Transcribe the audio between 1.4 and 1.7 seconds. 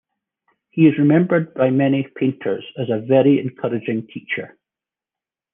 by